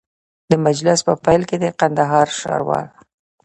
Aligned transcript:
د 0.49 0.51
مجلس 0.65 0.99
په 1.07 1.13
پیل 1.25 1.41
کي 1.49 1.55
د 1.63 1.65
کندهار 1.79 2.27
ښاروال 2.39 2.87